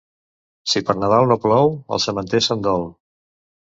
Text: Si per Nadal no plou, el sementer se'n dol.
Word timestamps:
Si 0.73 0.81
per 0.87 0.95
Nadal 1.03 1.29
no 1.33 1.39
plou, 1.45 1.71
el 1.99 2.05
sementer 2.09 2.45
se'n 2.51 2.69
dol. 2.71 2.93